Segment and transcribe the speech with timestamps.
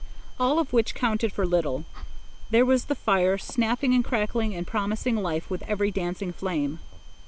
[0.39, 1.85] All of which counted for little.
[2.49, 6.79] There was the fire, snapping and crackling and promising life with every dancing flame.